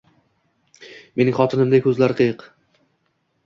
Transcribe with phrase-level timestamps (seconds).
[1.21, 2.51] Mening xotinimday ko’zlari qiyiq.